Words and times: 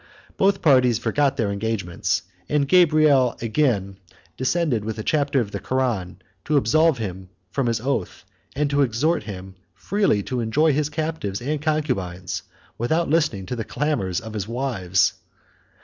Both 0.35 0.63
parties 0.63 0.97
forgot 0.97 1.37
their 1.37 1.51
engagements; 1.51 2.23
and 2.49 2.67
Gabriel 2.67 3.37
again 3.39 3.97
descended 4.35 4.83
with 4.83 4.97
a 4.97 5.03
chapter 5.03 5.39
of 5.41 5.51
the 5.51 5.59
Koran, 5.59 6.17
to 6.45 6.57
absolve 6.57 6.97
him 6.97 7.29
from 7.51 7.67
his 7.67 7.79
oath, 7.79 8.25
and 8.55 8.67
to 8.71 8.81
exhort 8.81 9.21
him 9.25 9.53
freely 9.75 10.23
to 10.23 10.39
enjoy 10.39 10.73
his 10.73 10.89
captives 10.89 11.39
and 11.39 11.61
concubines, 11.61 12.41
without 12.79 13.11
listening 13.11 13.45
to 13.45 13.55
the 13.55 13.63
clamors 13.63 14.19
of 14.19 14.33
his 14.33 14.47
wives. 14.47 15.13